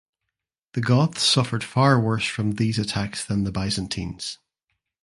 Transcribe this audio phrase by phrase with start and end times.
[0.73, 4.39] The Goths suffered far worse from these attacks than the Byzantines.